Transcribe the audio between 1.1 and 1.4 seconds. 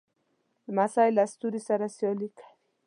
له